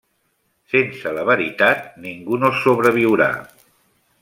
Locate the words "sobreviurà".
2.65-3.29